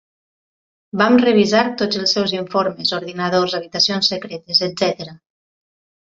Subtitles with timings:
[1.01, 5.15] Vam revisar tots els seus informes, ordinadors, habitacions secretes, etcètera.